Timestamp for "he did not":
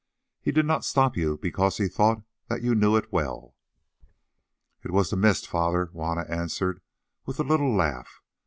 0.41-0.83